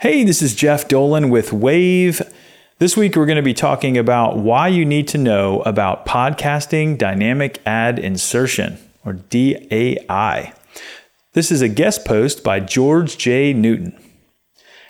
[0.00, 2.30] Hey, this is Jeff Dolan with Wavve.
[2.78, 6.98] This week we're going to be talking about why you need to know about podcasting
[6.98, 10.52] dynamic ad insertion, or DAI.
[11.32, 13.54] This is a guest post by George J.
[13.54, 13.98] Newton.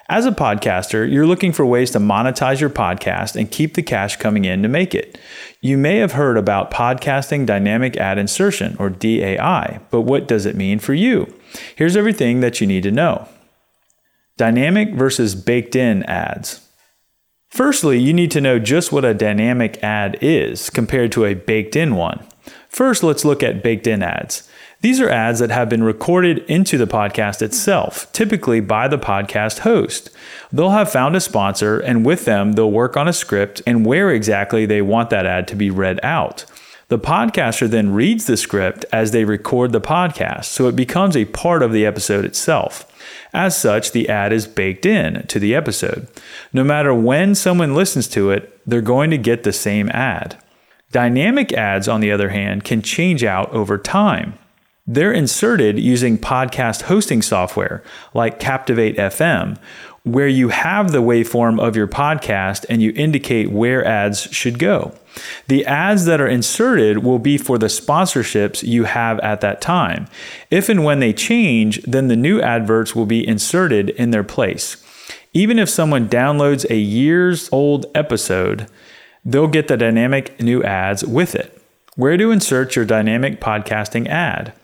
[0.08, 4.16] As a podcaster, you're looking for ways to monetize your podcast and keep the cash
[4.16, 5.16] coming in to make it.
[5.60, 10.56] You may have heard about podcasting dynamic ad insertion, or DAI, but what does it
[10.56, 11.32] mean for you?
[11.76, 13.29] Here's everything that you need to know.
[14.36, 16.66] Dynamic versus baked in ads.
[17.48, 21.77] Firstly, you need to know just what a dynamic ad is compared to a baked
[21.77, 22.27] in one.
[22.68, 24.48] First, let's look at baked in ads.
[24.80, 29.60] These are ads that have been recorded into the podcast itself, typically by the podcast
[29.60, 30.10] host.
[30.51, 34.10] They'll have found a sponsor, and with them, they'll work on a script and where
[34.10, 36.46] exactly they want that ad to be read out.
[36.92, 41.24] The podcaster then reads the script as they record the podcast, so it becomes a
[41.24, 42.84] part of the episode itself.
[43.32, 46.06] As such, the ad is baked in to the episode.
[46.52, 50.37] No matter when someone listens to it, they're going to get the same ad.
[50.90, 54.35] Dynamic ads, on the other hand, can change out over time.
[54.87, 59.57] They're inserted using podcast hosting software like Captivate FM,
[60.02, 64.93] where you have the waveform of your podcast and you indicate where ads should go.
[65.47, 70.09] The ads that are inserted will be for the sponsorships you have at that time.
[70.50, 74.84] If and when they change, then the new adverts will be inserted in their place.
[75.33, 78.66] Even if someone downloads a years old episode,
[79.25, 81.62] they'll get the dynamic new ads with it.
[81.94, 84.55] Where to insert your dynamic podcasting ad?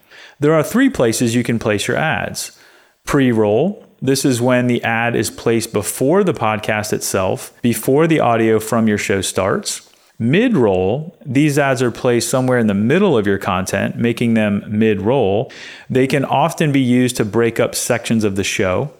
[0.40, 2.58] There are three places you can place your ads
[3.04, 3.84] pre roll.
[4.00, 8.86] This is when the ad is placed before the podcast itself, before the audio from
[8.86, 9.88] your show starts.
[10.20, 14.64] Mid roll, these ads are placed somewhere in the middle of your content, making them
[14.66, 15.52] mid roll.
[15.88, 18.92] They can often be used to break up sections of the show.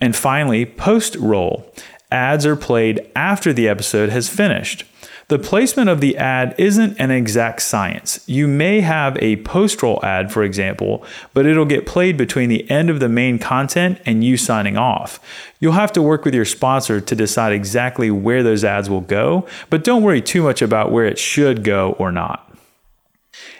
[0.00, 1.72] And finally, post roll,
[2.10, 4.84] ads are played after the episode has finished.
[5.28, 8.20] The placement of the ad isn't an exact science.
[8.26, 12.68] You may have a post roll ad, for example, but it'll get played between the
[12.70, 15.20] end of the main content and you signing off.
[15.60, 19.46] You'll have to work with your sponsor to decide exactly where those ads will go,
[19.68, 22.50] but don't worry too much about where it should go or not.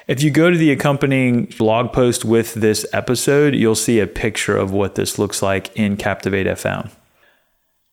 [0.06, 4.56] If you go to the accompanying blog post with this episode, you'll see a picture
[4.56, 6.90] of what this looks like in Captivate FM.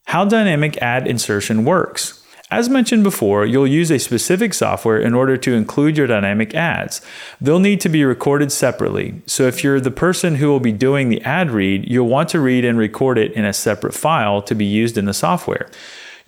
[0.06, 2.25] How dynamic ad insertion works.
[2.52, 7.02] As mentioned before, you'll use a specific software in order to include your dynamic ads.
[7.42, 9.22] They'll need to be recorded separately.
[9.26, 12.40] So if you're the person who will be doing the ad read, you'll want to
[12.40, 15.72] read and record it in a separate file to be used in the software.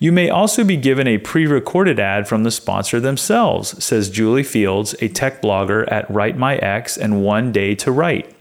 [0.00, 4.42] You may also be given a pre recorded ad from the sponsor themselves, says Julie
[4.42, 8.34] Fields, a tech blogger at WriteMyX and One Day to Write.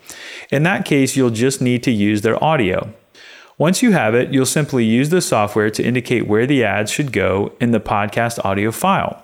[0.50, 2.92] In that case, you'll just need to use their audio.
[3.58, 7.12] Once you have it, you'll simply use the software to indicate where the ads should
[7.12, 9.24] go in the podcast audio file.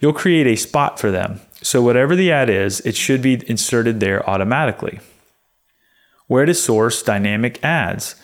[0.00, 1.40] You'll create a spot for them.
[1.60, 5.00] So, whatever the ad is, it should be inserted there automatically.
[6.26, 8.16] Where to source dynamic ads.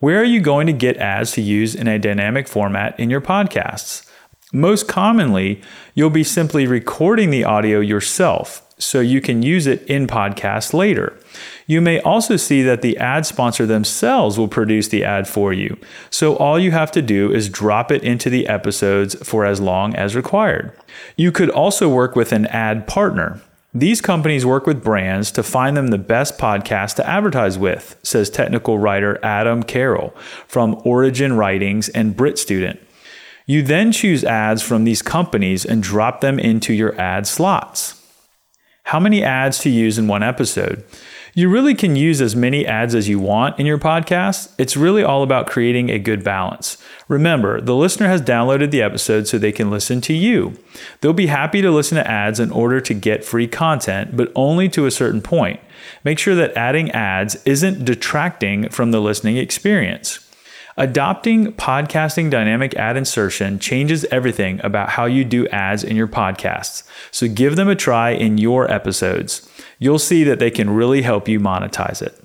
[0.00, 3.20] Where are you going to get ads to use in a dynamic format in your
[3.20, 4.08] podcasts?
[4.52, 5.60] Most commonly,
[5.94, 11.18] you'll be simply recording the audio yourself so you can use it in podcasts later.
[11.66, 15.76] You may also see that the ad sponsor themselves will produce the ad for you.
[16.10, 19.94] So all you have to do is drop it into the episodes for as long
[19.94, 20.72] as required.
[21.16, 23.40] You could also work with an ad partner.
[23.74, 28.30] These companies work with brands to find them the best podcast to advertise with, says
[28.30, 30.10] technical writer Adam Carroll
[30.46, 32.80] from Origin Writings and Brit Student.
[33.44, 37.97] You then choose ads from these companies and drop them into your ad slots.
[38.88, 40.82] How many ads to use in one episode?
[41.34, 44.50] You really can use as many ads as you want in your podcast.
[44.56, 46.78] It's really all about creating a good balance.
[47.06, 50.54] Remember, the listener has downloaded the episode so they can listen to you.
[51.02, 54.70] They'll be happy to listen to ads in order to get free content, but only
[54.70, 55.60] to a certain point.
[56.02, 60.27] Make sure that adding ads isn't detracting from the listening experience.
[60.80, 66.84] Adopting podcasting dynamic ad insertion changes everything about how you do ads in your podcasts.
[67.10, 69.50] So give them a try in your episodes.
[69.80, 72.16] You'll see that they can really help you monetize it.